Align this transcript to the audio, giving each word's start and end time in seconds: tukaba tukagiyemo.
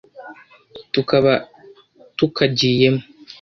tukaba 0.93 1.33
tukagiyemo. 2.17 3.01